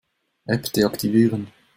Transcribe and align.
App 0.47 0.63
deaktivieren. 0.73 1.51